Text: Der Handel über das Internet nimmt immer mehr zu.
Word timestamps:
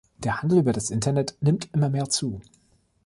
Der 0.17 0.41
Handel 0.41 0.57
über 0.57 0.73
das 0.73 0.89
Internet 0.89 1.37
nimmt 1.41 1.69
immer 1.75 1.87
mehr 1.87 2.09
zu. 2.09 2.41